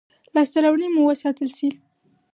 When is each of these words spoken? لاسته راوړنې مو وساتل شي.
لاسته 0.35 0.57
راوړنې 0.63 0.87
مو 0.91 1.01
وساتل 1.05 1.49
شي. 1.57 1.69